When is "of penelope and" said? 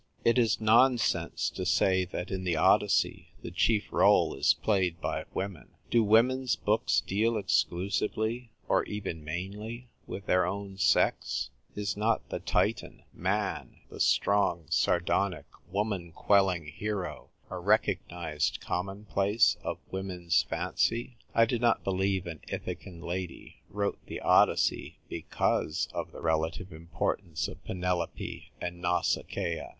27.47-28.81